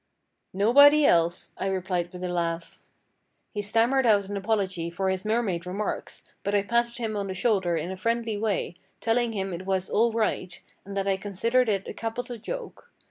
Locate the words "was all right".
9.67-10.59